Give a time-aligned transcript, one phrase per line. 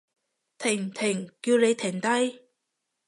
[0.57, 0.89] 停！
[0.89, 1.29] 停！
[1.43, 2.07] 叫你停低！